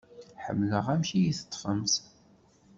[0.45, 1.93] Ḥemmleɣ amek i yi-teṭfemt.